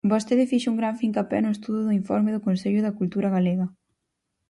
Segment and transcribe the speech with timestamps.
[0.11, 3.65] Vostede fixo un gran fincapé no estudo do informe do Consello da Cultura Galega.